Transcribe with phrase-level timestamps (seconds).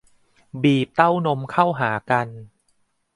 [0.63, 2.27] บีบเต้านมเข้าหากัน